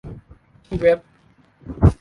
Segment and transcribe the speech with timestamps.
[0.65, 0.99] ที่เว็บ